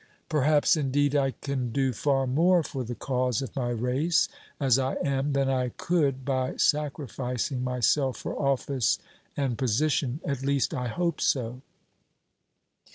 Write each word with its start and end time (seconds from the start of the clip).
Perhaps, 0.29 0.75
indeed, 0.75 1.15
I 1.15 1.29
can 1.29 1.71
do 1.71 1.93
far 1.93 2.25
more 2.25 2.63
for 2.63 2.83
the 2.83 2.95
cause 2.95 3.43
of 3.43 3.55
my 3.55 3.69
race 3.69 4.27
as 4.59 4.79
I 4.79 4.95
am 4.95 5.33
than 5.33 5.47
I 5.47 5.69
could 5.69 6.25
by 6.25 6.55
sacrificing 6.57 7.63
myself 7.63 8.17
for 8.17 8.35
office 8.35 8.97
and 9.37 9.59
position; 9.59 10.19
at 10.25 10.41
least, 10.41 10.73
I 10.73 10.87
hope 10.87 11.21
so." 11.21 11.61